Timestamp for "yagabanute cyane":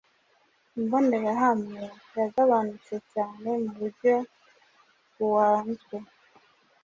2.17-3.47